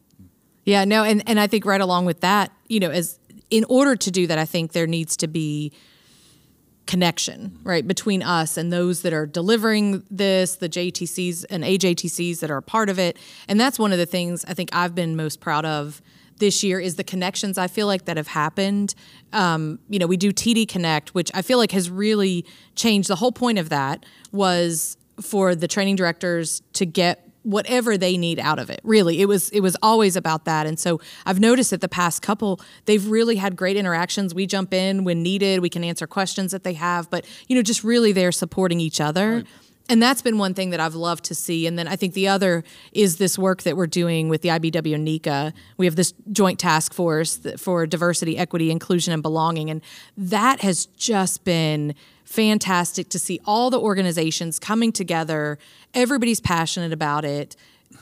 Yeah, 0.64 0.85
no, 0.85 1.02
and, 1.02 1.23
and 1.28 1.40
I 1.40 1.46
think 1.49 1.64
right 1.64 1.81
along 1.81 2.05
with 2.05 2.20
that, 2.20 2.52
you 2.69 2.78
know, 2.78 2.90
as 2.90 3.19
in 3.50 3.64
order 3.69 3.96
to 3.96 4.11
do 4.11 4.26
that, 4.28 4.38
I 4.38 4.44
think 4.44 4.73
there 4.73 4.87
needs 4.87 5.17
to 5.17 5.26
be 5.26 5.73
connection, 6.87 7.58
right, 7.62 7.87
between 7.87 8.23
us 8.23 8.56
and 8.56 8.73
those 8.73 9.02
that 9.02 9.12
are 9.12 9.26
delivering 9.26 10.02
this, 10.11 10.56
the 10.56 10.69
JTCs 10.69 11.44
and 11.49 11.64
AJTCs 11.64 12.40
that 12.40 12.50
are 12.50 12.58
a 12.58 12.62
part 12.62 12.88
of 12.88 12.99
it. 12.99 13.17
And 13.49 13.61
that's 13.61 13.79
one 13.79 13.93
of 13.93 13.99
the 13.99 14.06
things 14.06 14.44
I 14.46 14.55
think 14.55 14.70
I've 14.73 14.94
been 14.94 15.17
most 15.17 15.40
proud 15.40 15.64
of 15.64 16.02
this 16.38 16.64
year 16.64 16.81
is 16.81 16.96
the 16.96 17.05
connections 17.05 17.56
I 17.56 17.69
feel 17.69 17.87
like 17.87 18.06
that 18.06 18.17
have 18.17 18.26
happened. 18.26 18.94
Um, 19.32 19.79
you 19.88 19.99
know, 19.99 20.06
we 20.06 20.17
do 20.17 20.32
TD 20.32 20.67
Connect, 20.67 21.14
which 21.14 21.31
I 21.34 21.43
feel 21.43 21.58
like 21.58 21.70
has 21.73 21.88
really 21.88 22.44
changed. 22.75 23.08
The 23.08 23.17
whole 23.17 23.32
point 23.32 23.58
of 23.58 23.69
that 23.69 24.05
was 24.32 24.96
for 25.20 25.55
the 25.55 25.69
training 25.69 25.96
directors 25.96 26.62
to 26.73 26.85
get 26.85 27.28
whatever 27.42 27.98
they 27.98 28.16
need 28.16 28.38
out 28.38 28.58
of 28.58 28.70
it 28.70 28.80
really 28.84 29.20
it 29.20 29.26
was 29.26 29.50
it 29.50 29.60
was 29.60 29.76
always 29.82 30.16
about 30.16 30.44
that 30.44 30.66
and 30.66 30.78
so 30.78 31.00
i've 31.26 31.40
noticed 31.40 31.70
that 31.70 31.80
the 31.80 31.88
past 31.88 32.22
couple 32.22 32.60
they've 32.84 33.08
really 33.08 33.36
had 33.36 33.56
great 33.56 33.76
interactions 33.76 34.34
we 34.34 34.46
jump 34.46 34.72
in 34.72 35.04
when 35.04 35.22
needed 35.22 35.60
we 35.60 35.68
can 35.68 35.82
answer 35.82 36.06
questions 36.06 36.52
that 36.52 36.64
they 36.64 36.74
have 36.74 37.10
but 37.10 37.26
you 37.48 37.56
know 37.56 37.62
just 37.62 37.82
really 37.82 38.12
they're 38.12 38.32
supporting 38.32 38.80
each 38.80 39.00
other 39.00 39.44
and 39.88 40.02
that's 40.02 40.22
been 40.22 40.38
one 40.38 40.54
thing 40.54 40.70
that 40.70 40.80
I've 40.80 40.94
loved 40.94 41.24
to 41.24 41.34
see. 41.34 41.66
And 41.66 41.78
then 41.78 41.88
I 41.88 41.96
think 41.96 42.14
the 42.14 42.28
other 42.28 42.64
is 42.92 43.16
this 43.16 43.38
work 43.38 43.62
that 43.64 43.76
we're 43.76 43.86
doing 43.86 44.28
with 44.28 44.42
the 44.42 44.48
IBEW 44.48 44.96
NECA. 44.96 45.52
We 45.76 45.86
have 45.86 45.96
this 45.96 46.14
joint 46.30 46.58
task 46.58 46.94
force 46.94 47.40
for 47.58 47.86
diversity, 47.86 48.38
equity, 48.38 48.70
inclusion, 48.70 49.12
and 49.12 49.22
belonging. 49.22 49.70
And 49.70 49.82
that 50.16 50.60
has 50.60 50.86
just 50.86 51.44
been 51.44 51.94
fantastic 52.32 53.08
to 53.11 53.19
see 53.19 53.40
all 53.44 53.69
the 53.70 53.79
organizations 53.79 54.58
coming 54.58 54.90
together. 54.93 55.58
Everybody's 55.93 56.40
passionate 56.40 56.93
about 56.93 57.25
it, 57.25 57.56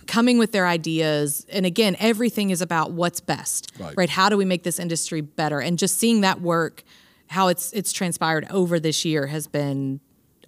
coming 0.06 0.38
with 0.38 0.53
their 0.53 0.67
ideas. 0.69 1.44
And 1.50 1.67
again, 1.67 1.97
everything 1.99 2.50
is 2.50 2.62
about 2.62 2.93
what's 2.93 3.21
best, 3.21 3.73
Right. 3.79 3.94
right? 3.97 4.09
How 4.09 4.29
do 4.29 4.37
we 4.37 4.44
make 4.44 4.62
this 4.62 4.79
industry 4.79 5.21
better? 5.21 5.61
And 5.61 5.79
just 5.79 5.99
seeing 5.99 6.21
that 6.21 6.41
work, 6.41 6.85
how 7.28 7.49
it's 7.49 7.73
it's 7.73 7.93
transpired 7.93 8.47
over 8.50 8.78
this 8.81 9.04
year 9.04 9.26
has 9.26 9.47
been. 9.49 10.00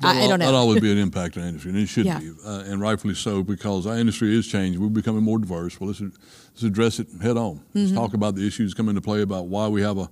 I, 0.04 0.24
I 0.24 0.26
don't 0.28 0.40
know. 0.40 0.46
That'll 0.46 0.60
always 0.60 0.80
be 0.80 0.90
an 0.90 0.98
impact 0.98 1.36
on 1.36 1.42
the 1.42 1.48
industry, 1.48 1.70
and 1.70 1.78
it 1.80 1.86
should 1.88 2.06
Yeah. 2.06 2.18
be, 2.18 2.32
uh, 2.44 2.64
and 2.66 2.80
rightfully 2.80 3.14
so, 3.14 3.42
because 3.44 3.86
our 3.86 3.96
industry 3.96 4.36
is 4.36 4.48
changing. 4.48 4.80
We're 4.82 4.88
becoming 4.88 5.22
more 5.22 5.38
diverse. 5.38 5.78
Well, 5.78 5.88
let's, 5.88 6.00
let's 6.00 6.62
address 6.64 6.98
it 6.98 7.06
head 7.20 7.36
on. 7.36 7.56
Mm-hmm. 7.58 7.78
Let's 7.78 7.92
talk 7.92 8.12
about 8.14 8.34
the 8.34 8.44
issues 8.44 8.74
come 8.74 8.88
into 8.88 9.00
play 9.00 9.22
about 9.22 9.46
why 9.46 9.68
we 9.68 9.80
have 9.82 9.98
a, 9.98 10.08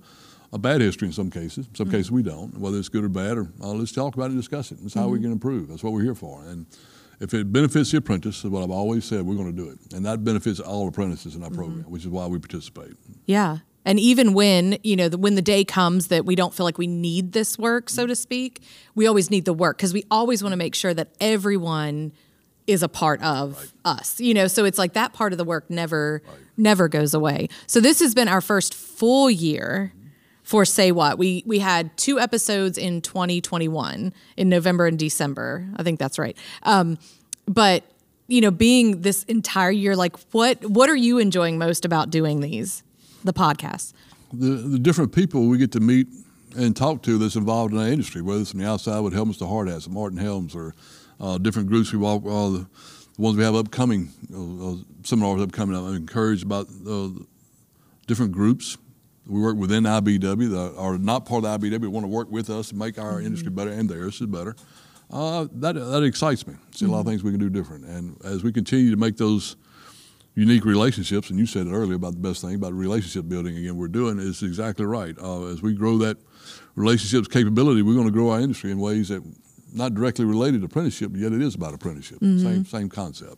a 0.53 0.57
bad 0.59 0.81
history 0.81 1.07
in 1.07 1.13
some 1.13 1.29
cases. 1.29 1.67
In 1.67 1.75
some 1.75 1.87
Mm-hmm. 1.87 1.95
cases, 1.95 2.11
we 2.11 2.23
don't, 2.23 2.57
whether 2.57 2.77
it's 2.77 2.89
good 2.89 3.03
or 3.03 3.09
bad, 3.09 3.37
or 3.37 3.47
uh, 3.61 3.67
let's 3.73 3.91
talk 3.91 4.15
about 4.15 4.25
it 4.25 4.31
and 4.33 4.39
discuss 4.39 4.71
it. 4.71 4.79
That's 4.81 4.93
how 4.93 5.07
we 5.07 5.17
Mm-hmm. 5.17 5.23
can 5.25 5.31
improve. 5.33 5.67
That's 5.69 5.83
what 5.83 5.93
we're 5.93 6.03
here 6.03 6.15
for. 6.15 6.43
And 6.45 6.65
if 7.19 7.33
it 7.33 7.51
benefits 7.53 7.91
the 7.91 7.97
apprentice, 7.97 8.43
is 8.43 8.49
what 8.49 8.63
I've 8.63 8.71
always 8.71 9.05
said, 9.05 9.21
we're 9.23 9.35
going 9.35 9.55
to 9.55 9.63
do 9.63 9.69
it. 9.69 9.93
And 9.93 10.05
that 10.05 10.23
benefits 10.23 10.59
all 10.59 10.87
apprentices 10.87 11.35
in 11.35 11.43
our 11.43 11.49
program, 11.49 11.81
Mm-hmm. 11.83 11.91
which 11.91 12.03
is 12.03 12.09
why 12.09 12.25
we 12.27 12.39
participate. 12.39 12.93
Yeah. 13.25 13.59
And 13.85 13.99
even 13.99 14.33
when, 14.33 14.77
you 14.83 14.95
know, 14.95 15.09
the, 15.09 15.17
when 15.17 15.33
the 15.35 15.41
day 15.41 15.63
comes 15.63 16.07
that 16.07 16.23
we 16.25 16.35
don't 16.35 16.53
feel 16.53 16.65
like 16.65 16.77
we 16.77 16.85
need 16.87 17.31
this 17.31 17.57
work, 17.57 17.89
so 17.89 18.05
to 18.05 18.15
speak, 18.15 18.61
we 18.93 19.07
always 19.07 19.31
need 19.31 19.45
the 19.45 19.53
work 19.53 19.77
because 19.77 19.91
we 19.93 20.03
always 20.11 20.43
want 20.43 20.53
to 20.53 20.57
make 20.57 20.75
sure 20.75 20.93
that 20.93 21.09
everyone 21.19 22.11
is 22.67 22.83
a 22.83 22.87
part 22.87 23.21
of 23.23 23.73
us. 23.83 24.19
You 24.19 24.35
know, 24.35 24.45
so 24.47 24.65
it's 24.65 24.77
like 24.77 24.93
that 24.93 25.13
part 25.13 25.31
of 25.31 25.39
the 25.39 25.43
work 25.43 25.69
never 25.71 26.21
never 26.57 26.87
goes 26.87 27.15
away. 27.15 27.47
So 27.65 27.79
this 27.79 27.99
has 28.01 28.13
been 28.13 28.27
our 28.27 28.39
first 28.41 28.75
full 28.75 29.31
year 29.31 29.93
for 30.43 30.65
Say 30.65 30.91
Watt. 30.91 31.17
We 31.17 31.43
we 31.45 31.59
had 31.59 31.95
two 31.97 32.19
episodes 32.19 32.77
in 32.77 33.01
2021 33.01 34.13
in 34.37 34.49
November 34.49 34.87
and 34.87 34.97
December. 34.97 35.67
I 35.75 35.83
think 35.83 35.99
that's 35.99 36.19
right. 36.19 36.37
Um, 36.63 36.97
but 37.47 37.83
you 38.27 38.41
know, 38.41 38.51
being 38.51 39.01
this 39.01 39.23
entire 39.25 39.71
year, 39.71 39.95
like 39.95 40.17
what 40.31 40.63
what 40.63 40.89
are 40.89 40.95
you 40.95 41.17
enjoying 41.17 41.57
most 41.57 41.85
about 41.85 42.09
doing 42.09 42.41
these? 42.41 42.83
The 43.23 43.33
podcasts? 43.33 43.93
the, 44.33 44.55
the 44.55 44.79
different 44.79 45.13
people 45.13 45.47
we 45.47 45.57
get 45.57 45.71
to 45.73 45.79
meet 45.79 46.07
and 46.55 46.75
talk 46.75 47.01
to 47.03 47.17
that's 47.17 47.35
involved 47.35 47.73
in 47.73 47.79
our 47.79 47.87
industry, 47.87 48.21
whether 48.21 48.41
it's 48.41 48.51
from 48.51 48.59
the 48.59 48.67
outside 48.67 48.99
with 48.99 49.13
Helmets 49.13 49.39
to 49.39 49.47
Hard 49.47 49.69
Hats, 49.69 49.87
Martin 49.87 50.17
Helms, 50.17 50.55
or 50.55 50.73
uh, 51.19 51.37
different 51.37 51.69
groups 51.69 51.91
we 51.91 51.99
walk, 51.99 52.23
uh, 52.25 52.49
the, 52.49 52.67
the 53.15 53.21
ones 53.21 53.37
we 53.37 53.43
have 53.43 53.55
upcoming, 53.55 54.09
uh, 54.33 54.71
uh, 54.71 54.75
seminars 55.03 55.41
upcoming. 55.41 55.75
I'm 55.75 55.95
encouraged 55.95 56.43
about 56.43 56.67
uh, 56.87 57.09
different 58.07 58.31
groups. 58.31 58.77
We 59.27 59.39
work 59.39 59.55
within 59.55 59.83
IBEW 59.83 60.49
that 60.51 60.75
are 60.77 60.97
not 60.97 61.25
part 61.25 61.45
of 61.45 61.61
the 61.61 61.69
IBEW, 61.69 61.87
want 61.89 62.03
to 62.03 62.07
work 62.09 62.31
with 62.31 62.49
us 62.49 62.69
to 62.69 62.75
make 62.75 62.97
our 62.97 63.21
industry 63.21 63.51
better 63.51 63.71
and 63.71 63.89
theirs 63.89 64.19
is 64.19 64.27
better. 64.27 64.55
Uh, 65.11 65.47
that, 65.51 65.73
that 65.73 66.03
excites 66.03 66.47
me. 66.47 66.55
See 66.71 66.85
a 66.85 66.87
lot 66.87 67.01
of 67.01 67.05
things 67.05 67.23
we 67.23 67.31
can 67.31 67.39
do 67.39 67.49
different. 67.49 67.85
And 67.85 68.17
as 68.23 68.43
we 68.43 68.51
continue 68.51 68.91
to 68.91 68.97
make 68.97 69.17
those 69.17 69.57
unique 70.35 70.65
relationships, 70.65 71.29
and 71.29 71.37
you 71.37 71.45
said 71.45 71.67
it 71.67 71.71
earlier 71.71 71.95
about 71.95 72.13
the 72.13 72.19
best 72.19 72.41
thing 72.41 72.55
about 72.55 72.73
relationship 72.73 73.27
building. 73.27 73.57
Again, 73.57 73.75
we're 73.75 73.87
doing 73.87 74.19
is 74.19 74.41
exactly 74.41 74.85
right. 74.85 75.15
Uh, 75.21 75.45
as 75.47 75.61
we 75.61 75.73
grow 75.73 75.97
that 75.99 76.17
relationships 76.75 77.27
capability, 77.27 77.81
we're 77.81 77.95
going 77.95 78.07
to 78.07 78.13
grow 78.13 78.29
our 78.31 78.39
industry 78.39 78.71
in 78.71 78.79
ways 78.79 79.09
that 79.09 79.21
not 79.73 79.93
directly 79.93 80.25
related 80.25 80.61
to 80.61 80.65
apprenticeship, 80.65 81.11
but 81.11 81.19
yet 81.19 81.33
it 81.33 81.41
is 81.41 81.55
about 81.55 81.73
apprenticeship. 81.73 82.19
Mm-hmm. 82.19 82.45
Same 82.45 82.65
same 82.65 82.89
concept. 82.89 83.37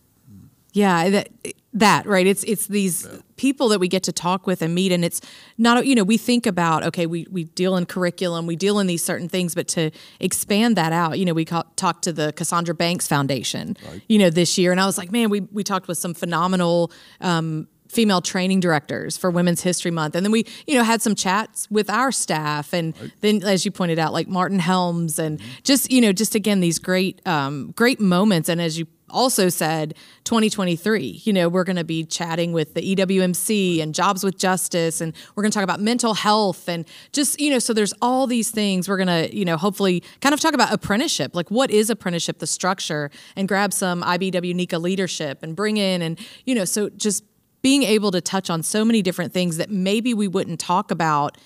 Yeah, 0.72 1.08
that, 1.10 1.28
that 1.74 2.06
right. 2.06 2.26
It's 2.26 2.42
it's 2.44 2.66
these 2.66 3.06
yeah. 3.06 3.18
People 3.36 3.68
that 3.68 3.78
we 3.78 3.88
get 3.88 4.02
to 4.04 4.12
talk 4.12 4.46
with 4.46 4.62
and 4.62 4.74
meet, 4.74 4.92
and 4.92 5.04
it's 5.04 5.20
not 5.58 5.86
you 5.86 5.94
know 5.94 6.04
we 6.04 6.16
think 6.16 6.46
about 6.46 6.84
okay 6.84 7.06
we 7.06 7.26
we 7.30 7.44
deal 7.44 7.76
in 7.76 7.86
curriculum, 7.86 8.46
we 8.46 8.56
deal 8.56 8.78
in 8.78 8.86
these 8.86 9.04
certain 9.04 9.28
things, 9.28 9.54
but 9.54 9.68
to 9.68 9.90
expand 10.20 10.76
that 10.76 10.92
out, 10.92 11.18
you 11.18 11.24
know, 11.24 11.34
we 11.34 11.44
talked 11.44 12.04
to 12.04 12.12
the 12.12 12.32
Cassandra 12.32 12.74
Banks 12.74 13.06
Foundation, 13.06 13.76
right. 13.88 14.02
you 14.08 14.18
know, 14.18 14.30
this 14.30 14.58
year, 14.58 14.72
and 14.72 14.80
I 14.80 14.86
was 14.86 14.98
like, 14.98 15.12
man, 15.12 15.30
we 15.30 15.40
we 15.40 15.64
talked 15.64 15.88
with 15.88 15.98
some 15.98 16.14
phenomenal. 16.14 16.92
Um, 17.20 17.68
female 17.94 18.20
training 18.20 18.58
directors 18.58 19.16
for 19.16 19.30
Women's 19.30 19.62
History 19.62 19.92
Month. 19.92 20.16
And 20.16 20.26
then 20.26 20.32
we, 20.32 20.44
you 20.66 20.74
know, 20.74 20.82
had 20.82 21.00
some 21.00 21.14
chats 21.14 21.70
with 21.70 21.88
our 21.88 22.10
staff. 22.10 22.72
And 22.72 22.98
right. 23.00 23.12
then, 23.20 23.44
as 23.44 23.64
you 23.64 23.70
pointed 23.70 23.98
out, 24.00 24.12
like 24.12 24.26
Martin 24.26 24.58
Helms 24.58 25.18
and 25.18 25.38
mm-hmm. 25.38 25.48
just, 25.62 25.92
you 25.92 26.00
know, 26.00 26.12
just 26.12 26.34
again, 26.34 26.58
these 26.58 26.80
great, 26.80 27.24
um, 27.26 27.72
great 27.76 28.00
moments. 28.00 28.48
And 28.48 28.60
as 28.60 28.78
you 28.78 28.86
also 29.14 29.48
said 29.48 29.94
2023 30.24 31.22
you 31.24 31.32
know 31.32 31.48
we're 31.48 31.64
going 31.64 31.76
to 31.76 31.84
be 31.84 32.04
chatting 32.04 32.52
with 32.52 32.74
the 32.74 32.94
EWMC 32.96 33.80
and 33.80 33.94
jobs 33.94 34.24
with 34.24 34.36
justice 34.36 35.00
and 35.00 35.14
we're 35.34 35.42
going 35.42 35.50
to 35.50 35.54
talk 35.54 35.64
about 35.64 35.80
mental 35.80 36.14
health 36.14 36.68
and 36.68 36.86
just 37.12 37.40
you 37.40 37.50
know 37.50 37.58
so 37.58 37.72
there's 37.72 37.94
all 38.02 38.26
these 38.26 38.50
things 38.50 38.88
we're 38.88 38.96
going 38.96 39.06
to 39.06 39.34
you 39.34 39.44
know 39.44 39.56
hopefully 39.56 40.02
kind 40.20 40.34
of 40.34 40.40
talk 40.40 40.54
about 40.54 40.72
apprenticeship 40.72 41.34
like 41.34 41.50
what 41.50 41.70
is 41.70 41.90
apprenticeship 41.90 42.38
the 42.38 42.46
structure 42.46 43.10
and 43.36 43.48
grab 43.48 43.72
some 43.72 44.02
IBEW 44.02 44.54
NECA 44.54 44.80
leadership 44.80 45.42
and 45.42 45.56
bring 45.56 45.76
in 45.76 46.02
and 46.02 46.18
you 46.44 46.54
know 46.54 46.64
so 46.64 46.88
just 46.90 47.24
being 47.62 47.82
able 47.82 48.10
to 48.10 48.20
touch 48.20 48.50
on 48.50 48.62
so 48.62 48.84
many 48.84 49.00
different 49.00 49.32
things 49.32 49.56
that 49.56 49.70
maybe 49.70 50.12
we 50.12 50.28
wouldn't 50.28 50.60
talk 50.60 50.90
about 50.90 51.38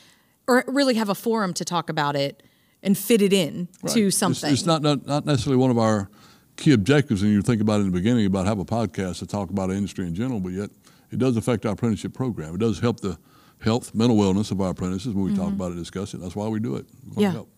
or 0.48 0.64
really 0.66 0.94
have 0.94 1.08
a 1.08 1.14
forum 1.14 1.54
to 1.54 1.64
talk 1.64 1.88
about 1.88 2.16
it 2.16 2.42
and 2.82 2.96
fit 2.96 3.22
it 3.22 3.32
in 3.32 3.68
right. 3.82 3.94
to 3.94 4.10
something. 4.10 4.50
It's, 4.50 4.62
it's 4.62 4.66
not, 4.66 4.82
not, 4.82 5.06
not 5.06 5.26
necessarily 5.26 5.58
one 5.58 5.70
of 5.70 5.78
our 5.78 6.10
key 6.58 6.72
objectives, 6.72 7.22
and 7.22 7.32
you 7.32 7.40
think 7.40 7.62
about 7.62 7.80
it 7.80 7.84
in 7.84 7.86
the 7.86 7.98
beginning 7.98 8.26
about 8.26 8.46
have 8.46 8.58
a 8.58 8.64
podcast 8.64 9.20
to 9.20 9.26
talk 9.26 9.48
about 9.48 9.70
industry 9.70 10.06
in 10.06 10.14
general, 10.14 10.40
but 10.40 10.52
yet 10.52 10.68
it 11.10 11.18
does 11.18 11.36
affect 11.36 11.64
our 11.64 11.72
apprenticeship 11.72 12.12
program. 12.12 12.54
It 12.54 12.58
does 12.58 12.80
help 12.80 13.00
the 13.00 13.16
health, 13.60 13.94
mental 13.94 14.16
wellness 14.16 14.50
of 14.50 14.60
our 14.60 14.70
apprentices 14.70 15.14
when 15.14 15.24
we 15.24 15.30
mm-hmm. 15.30 15.40
talk 15.40 15.52
about 15.52 15.72
it, 15.72 15.76
discuss 15.76 16.12
it. 16.12 16.20
That's 16.20 16.36
why 16.36 16.48
we 16.48 16.60
do 16.60 16.76
it. 16.76 16.86
Yeah. 17.16 17.30
Help. 17.30 17.48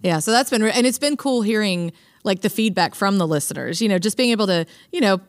Yeah, 0.00 0.18
so 0.18 0.30
that's 0.30 0.50
been 0.50 0.62
and 0.62 0.86
it's 0.86 0.98
been 0.98 1.16
cool 1.16 1.40
hearing 1.40 1.90
like 2.22 2.42
the 2.42 2.50
feedback 2.50 2.94
from 2.94 3.16
the 3.16 3.26
listeners. 3.26 3.80
You 3.80 3.88
know, 3.88 3.98
just 3.98 4.18
being 4.18 4.30
able 4.30 4.46
to 4.46 4.66
you 4.92 5.00
know 5.00 5.20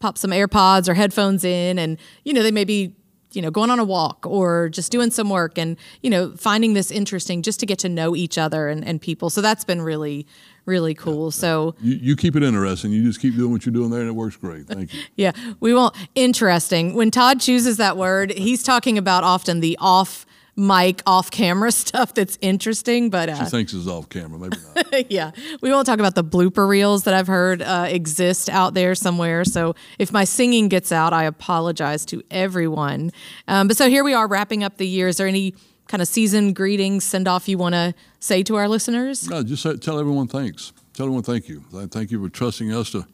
pop 0.00 0.16
some 0.16 0.30
AirPods 0.30 0.88
or 0.88 0.94
headphones 0.94 1.44
in, 1.44 1.78
and 1.78 1.98
you 2.24 2.32
know 2.32 2.42
they 2.42 2.50
may 2.50 2.64
be 2.64 2.96
you 3.34 3.42
know 3.42 3.50
going 3.50 3.70
on 3.70 3.78
a 3.78 3.84
walk 3.84 4.26
or 4.26 4.68
just 4.68 4.90
doing 4.92 5.10
some 5.10 5.30
work 5.30 5.58
and 5.58 5.76
you 6.02 6.10
know 6.10 6.32
finding 6.36 6.74
this 6.74 6.90
interesting 6.90 7.42
just 7.42 7.60
to 7.60 7.66
get 7.66 7.78
to 7.78 7.88
know 7.88 8.14
each 8.14 8.38
other 8.38 8.68
and, 8.68 8.84
and 8.84 9.00
people 9.00 9.30
so 9.30 9.40
that's 9.40 9.64
been 9.64 9.82
really 9.82 10.26
really 10.66 10.94
cool. 10.94 11.26
Yeah, 11.26 11.30
so 11.30 11.74
you, 11.80 11.96
you, 11.96 12.16
keep 12.16 12.36
it 12.36 12.42
interesting. 12.42 12.92
You 12.92 13.04
just 13.04 13.20
keep 13.20 13.36
doing 13.36 13.52
what 13.52 13.66
you're 13.66 13.72
doing 13.72 13.90
there, 13.90 14.00
and 14.00 14.08
it 14.08 14.14
works 14.14 14.36
great. 14.36 14.66
Thank 14.66 14.92
you. 14.92 15.02
yeah, 15.16 15.32
we 15.60 15.74
won't 15.74 15.94
interesting. 16.14 16.94
When 16.94 17.10
Todd 17.10 17.40
chooses 17.40 17.76
that 17.76 17.96
word, 17.96 18.32
he's 18.32 18.62
talking 18.62 18.98
about 18.98 19.24
often 19.24 19.60
the 19.60 19.76
off 19.80 20.26
mic 20.56 21.02
off 21.06 21.30
camera 21.30 21.72
stuff 21.84 22.14
that's 22.14 22.38
interesting 22.40 23.10
but 23.10 23.28
uh, 23.28 23.44
she 23.44 23.50
thinks 23.50 23.72
it's 23.74 23.88
off 23.88 24.08
camera 24.08 24.38
maybe 24.38 24.56
not 24.74 25.10
yeah 25.10 25.30
we 25.60 25.70
won't 25.70 25.86
talk 25.86 25.98
about 25.98 26.14
the 26.14 26.24
blooper 26.24 26.68
reels 26.68 27.04
that 27.04 27.14
i've 27.14 27.26
heard 27.26 27.60
uh, 27.60 27.86
exist 27.88 28.48
out 28.48 28.74
there 28.74 28.94
somewhere 28.94 29.44
so 29.44 29.74
if 29.98 30.12
my 30.12 30.24
singing 30.24 30.68
gets 30.68 30.92
out 30.92 31.12
i 31.12 31.24
apologize 31.24 32.04
to 32.04 32.22
everyone 32.30 33.10
um, 33.48 33.66
but 33.66 33.76
so 33.76 33.88
here 33.88 34.04
we 34.04 34.14
are 34.14 34.28
wrapping 34.28 34.62
up 34.62 34.76
the 34.76 34.86
year 34.86 35.08
is 35.08 35.16
there 35.16 35.26
any 35.26 35.54
kind 35.88 36.02
of 36.02 36.08
season 36.08 36.52
greetings, 36.52 37.04
send 37.04 37.28
off 37.28 37.48
you 37.48 37.58
want 37.58 37.74
to 37.74 37.94
say 38.20 38.42
to 38.44 38.56
our 38.56 38.68
listeners? 38.68 39.28
No, 39.28 39.42
just 39.42 39.64
tell 39.82 39.98
everyone 39.98 40.28
thanks. 40.28 40.72
Tell 40.94 41.06
everyone 41.06 41.22
thank 41.22 41.48
you. 41.48 41.62
Thank 41.88 42.10
you 42.10 42.22
for 42.22 42.28
trusting 42.28 42.72
us 42.72 42.90
to 42.90 43.06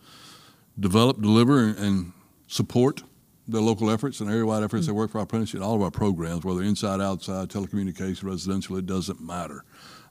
develop, 0.78 1.20
deliver, 1.20 1.58
and 1.58 2.12
support 2.46 3.02
the 3.50 3.60
local 3.60 3.90
efforts 3.90 4.20
and 4.20 4.30
area-wide 4.30 4.62
efforts 4.62 4.84
mm-hmm. 4.84 4.92
that 4.92 4.94
work 4.94 5.10
for 5.10 5.18
our 5.18 5.24
apprenticeship, 5.24 5.62
all 5.62 5.74
of 5.74 5.82
our 5.82 5.90
programs, 5.90 6.44
whether 6.44 6.62
inside, 6.62 7.00
outside, 7.00 7.48
telecommunication, 7.48 8.24
residential, 8.24 8.76
it 8.76 8.86
doesn't 8.86 9.20
matter. 9.20 9.64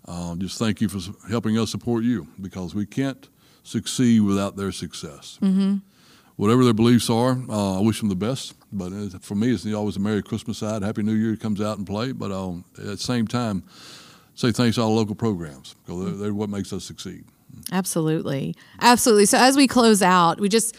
Uh, 0.07 0.35
just 0.35 0.57
thank 0.57 0.81
you 0.81 0.89
for 0.89 0.99
helping 1.29 1.57
us 1.57 1.69
support 1.69 2.03
you 2.03 2.27
because 2.41 2.73
we 2.73 2.85
can't 2.85 3.29
succeed 3.63 4.21
without 4.21 4.55
their 4.55 4.71
success. 4.71 5.37
Mm-hmm 5.41 5.77
whatever 6.39 6.63
their 6.63 6.73
beliefs 6.73 7.09
are, 7.09 7.37
uh, 7.49 7.79
I 7.79 7.81
wish 7.81 7.99
them 7.99 8.07
the 8.07 8.15
best. 8.15 8.53
But 8.71 8.91
for 9.21 9.35
me, 9.35 9.51
it's 9.51 9.65
always 9.73 9.97
a 9.97 9.99
Merry 9.99 10.23
Christmas 10.23 10.59
side. 10.59 10.83
Happy 10.83 11.03
New 11.03 11.13
Year 11.13 11.35
comes 11.35 11.59
out 11.59 11.77
and 11.77 11.85
play. 11.85 12.13
But 12.13 12.31
um, 12.31 12.63
at 12.77 12.85
the 12.85 12.97
same 12.97 13.27
time, 13.27 13.63
say 14.35 14.53
thanks 14.53 14.75
to 14.75 14.83
all 14.83 14.95
local 14.95 15.15
programs 15.15 15.75
because 15.85 16.05
they're, 16.05 16.13
they're 16.13 16.33
what 16.33 16.49
makes 16.49 16.71
us 16.71 16.85
succeed. 16.85 17.25
Absolutely, 17.73 18.55
absolutely. 18.79 19.25
So 19.25 19.37
as 19.37 19.57
we 19.57 19.67
close 19.67 20.01
out, 20.01 20.39
we 20.39 20.47
just 20.47 20.77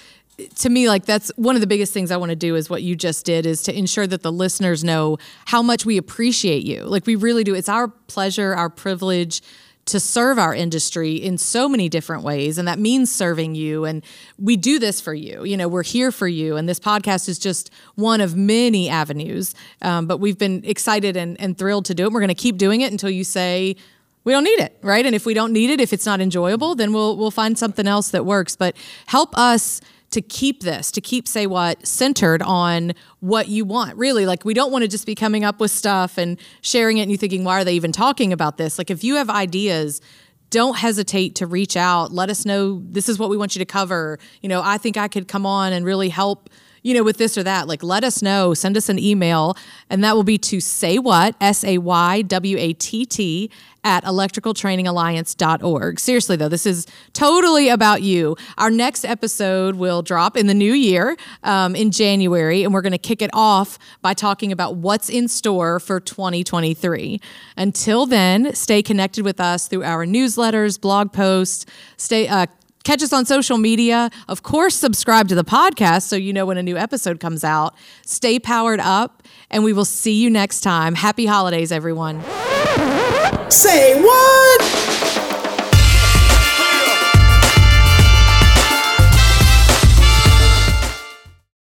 to 0.48 0.68
me 0.68 0.88
like 0.88 1.04
that's 1.04 1.30
one 1.36 1.54
of 1.54 1.60
the 1.60 1.66
biggest 1.66 1.92
things 1.92 2.10
i 2.10 2.16
want 2.16 2.30
to 2.30 2.36
do 2.36 2.54
is 2.54 2.70
what 2.70 2.82
you 2.82 2.96
just 2.96 3.24
did 3.26 3.46
is 3.46 3.62
to 3.62 3.76
ensure 3.76 4.06
that 4.06 4.22
the 4.22 4.32
listeners 4.32 4.84
know 4.84 5.18
how 5.46 5.62
much 5.62 5.84
we 5.84 5.96
appreciate 5.96 6.64
you. 6.64 6.84
Like 6.84 7.06
we 7.06 7.16
really 7.16 7.44
do. 7.44 7.54
It's 7.54 7.68
our 7.68 7.88
pleasure 7.88 8.54
our 8.54 8.70
privilege 8.70 9.42
to 9.86 9.98
serve 9.98 10.38
our 10.38 10.54
industry 10.54 11.16
in 11.16 11.36
so 11.38 11.68
many 11.68 11.88
different 11.88 12.22
ways 12.22 12.58
and 12.58 12.68
that 12.68 12.78
means 12.78 13.10
serving 13.10 13.54
you 13.54 13.84
and 13.84 14.04
we 14.38 14.56
do 14.56 14.78
this 14.78 15.00
for 15.00 15.14
you. 15.14 15.44
You 15.44 15.56
know 15.56 15.68
we're 15.68 15.82
here 15.82 16.12
for 16.12 16.28
you 16.28 16.56
and 16.56 16.68
this 16.68 16.78
podcast 16.78 17.28
is 17.28 17.38
just 17.38 17.70
one 17.94 18.20
of 18.20 18.36
many 18.36 18.88
avenues 18.88 19.54
um, 19.82 20.06
but 20.06 20.18
we've 20.18 20.38
been 20.38 20.62
excited 20.64 21.16
and, 21.16 21.40
and 21.40 21.56
thrilled 21.56 21.86
to 21.86 21.94
do 21.94 22.04
it 22.04 22.12
we're 22.12 22.20
going 22.20 22.28
to 22.28 22.34
keep 22.34 22.56
doing 22.56 22.82
it 22.82 22.92
until 22.92 23.10
you 23.10 23.24
say 23.24 23.74
we 24.22 24.32
don't 24.32 24.44
need 24.44 24.60
it 24.60 24.76
right? 24.82 25.04
And 25.04 25.14
if 25.14 25.26
we 25.26 25.34
don't 25.34 25.52
need 25.52 25.70
it 25.70 25.80
if 25.80 25.92
it's 25.92 26.06
not 26.06 26.20
enjoyable 26.20 26.74
then 26.74 26.92
we'll 26.92 27.16
we'll 27.16 27.30
find 27.30 27.58
something 27.58 27.88
else 27.88 28.10
that 28.10 28.24
works. 28.24 28.54
But 28.54 28.76
help 29.06 29.36
us 29.36 29.80
to 30.10 30.20
keep 30.20 30.62
this, 30.62 30.90
to 30.92 31.00
keep 31.00 31.28
Say 31.28 31.46
Watt 31.46 31.86
centered 31.86 32.42
on 32.42 32.92
what 33.20 33.48
you 33.48 33.64
want. 33.64 33.96
Really, 33.96 34.26
like 34.26 34.44
we 34.44 34.54
don't 34.54 34.72
want 34.72 34.82
to 34.82 34.88
just 34.88 35.06
be 35.06 35.14
coming 35.14 35.44
up 35.44 35.60
with 35.60 35.70
stuff 35.70 36.18
and 36.18 36.38
sharing 36.62 36.98
it 36.98 37.02
and 37.02 37.10
you 37.10 37.16
thinking, 37.16 37.44
why 37.44 37.60
are 37.60 37.64
they 37.64 37.74
even 37.74 37.92
talking 37.92 38.32
about 38.32 38.56
this? 38.56 38.78
Like 38.78 38.90
if 38.90 39.04
you 39.04 39.16
have 39.16 39.30
ideas, 39.30 40.00
don't 40.50 40.76
hesitate 40.76 41.36
to 41.36 41.46
reach 41.46 41.76
out. 41.76 42.12
Let 42.12 42.28
us 42.28 42.44
know 42.44 42.82
this 42.84 43.08
is 43.08 43.18
what 43.18 43.30
we 43.30 43.36
want 43.36 43.54
you 43.54 43.60
to 43.60 43.64
cover. 43.64 44.18
You 44.42 44.48
know, 44.48 44.62
I 44.64 44.78
think 44.78 44.96
I 44.96 45.06
could 45.06 45.28
come 45.28 45.46
on 45.46 45.72
and 45.72 45.84
really 45.84 46.08
help 46.08 46.50
you 46.82 46.94
know, 46.94 47.02
with 47.02 47.18
this 47.18 47.36
or 47.36 47.42
that, 47.42 47.68
like 47.68 47.82
let 47.82 48.04
us 48.04 48.22
know, 48.22 48.54
send 48.54 48.76
us 48.76 48.88
an 48.88 48.98
email, 48.98 49.56
and 49.88 50.02
that 50.02 50.16
will 50.16 50.24
be 50.24 50.38
to 50.38 50.60
say 50.60 50.98
what, 50.98 51.34
S 51.40 51.64
A 51.64 51.78
Y 51.78 52.22
W 52.22 52.56
A 52.58 52.72
T 52.72 53.04
T, 53.04 53.50
at 53.84 54.04
electricaltrainingalliance.org. 54.04 56.00
Seriously, 56.00 56.36
though, 56.36 56.48
this 56.48 56.66
is 56.66 56.86
totally 57.12 57.68
about 57.68 58.02
you. 58.02 58.36
Our 58.58 58.70
next 58.70 59.04
episode 59.04 59.76
will 59.76 60.02
drop 60.02 60.36
in 60.36 60.46
the 60.46 60.54
new 60.54 60.72
year 60.72 61.16
um, 61.42 61.74
in 61.74 61.90
January, 61.90 62.62
and 62.62 62.74
we're 62.74 62.82
going 62.82 62.92
to 62.92 62.98
kick 62.98 63.22
it 63.22 63.30
off 63.32 63.78
by 64.02 64.14
talking 64.14 64.52
about 64.52 64.76
what's 64.76 65.08
in 65.08 65.28
store 65.28 65.80
for 65.80 66.00
2023. 66.00 67.20
Until 67.56 68.06
then, 68.06 68.54
stay 68.54 68.82
connected 68.82 69.24
with 69.24 69.40
us 69.40 69.68
through 69.68 69.84
our 69.84 70.04
newsletters, 70.06 70.80
blog 70.80 71.12
posts, 71.12 71.66
stay. 71.96 72.28
Uh, 72.28 72.46
Catch 72.82 73.02
us 73.02 73.12
on 73.12 73.26
social 73.26 73.58
media. 73.58 74.10
Of 74.26 74.42
course, 74.42 74.74
subscribe 74.74 75.28
to 75.28 75.34
the 75.34 75.44
podcast 75.44 76.04
so 76.04 76.16
you 76.16 76.32
know 76.32 76.46
when 76.46 76.56
a 76.56 76.62
new 76.62 76.78
episode 76.78 77.20
comes 77.20 77.44
out. 77.44 77.74
Stay 78.06 78.38
powered 78.38 78.80
up, 78.80 79.22
and 79.50 79.64
we 79.64 79.74
will 79.74 79.84
see 79.84 80.14
you 80.14 80.30
next 80.30 80.62
time. 80.62 80.94
Happy 80.94 81.26
holidays, 81.26 81.72
everyone. 81.72 82.22
Say 83.50 84.00
what? 84.00 84.89